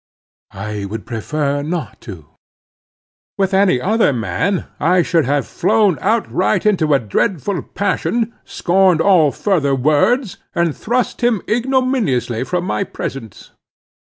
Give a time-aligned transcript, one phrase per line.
[0.55, 2.25] "I would prefer not to."
[3.37, 9.31] With any other man I should have flown outright into a dreadful passion, scorned all
[9.31, 13.51] further words, and thrust him ignominiously from my presence.